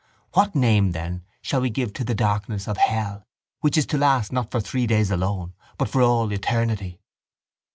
[0.33, 3.23] What name, then, shall we give to the darkness of hell
[3.59, 6.99] which is to last not for three days alone but for all eternity?